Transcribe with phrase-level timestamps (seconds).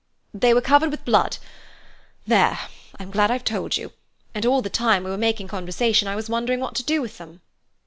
[0.33, 1.37] "They were covered with blood.
[2.25, 2.57] There!
[2.99, 3.91] I'm glad I've told you;
[4.33, 7.19] and all the time we were making conversation I was wondering what to do with
[7.19, 7.41] them."